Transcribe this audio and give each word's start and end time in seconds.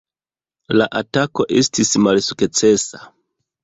La 0.79 0.87
atako 1.01 1.47
estis 1.61 1.95
malsukcesa. 2.09 3.09